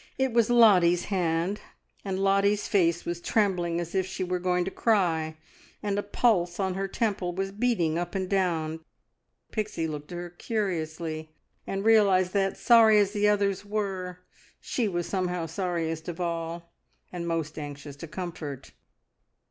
It 0.17 0.33
was 0.33 0.49
Lottie's 0.49 1.03
hand, 1.13 1.61
and 2.03 2.17
Lottie's 2.17 2.67
face 2.67 3.05
was 3.05 3.21
trembling 3.21 3.79
as 3.79 3.93
if 3.93 4.07
she 4.07 4.23
were 4.23 4.39
going 4.39 4.65
to 4.65 4.71
cry, 4.71 5.37
and 5.83 5.99
a 5.99 6.01
pulse 6.01 6.59
on 6.59 6.73
her 6.73 6.87
temple 6.87 7.35
was 7.35 7.51
beating 7.51 7.99
up 7.99 8.15
and 8.15 8.27
down, 8.27 8.79
Pixie 9.51 9.85
looked 9.85 10.11
at 10.11 10.15
her 10.17 10.31
curiously, 10.31 11.35
and 11.67 11.85
realised 11.85 12.33
that, 12.33 12.57
sorry 12.57 12.97
as 12.97 13.11
the 13.11 13.27
others 13.29 13.63
were, 13.63 14.17
she 14.59 14.87
was 14.87 15.07
somehow 15.07 15.45
sorriest 15.45 16.09
of 16.09 16.19
all, 16.19 16.73
and 17.13 17.27
most 17.27 17.59
anxious 17.59 17.95
to 17.97 18.07
comfort. 18.07 18.71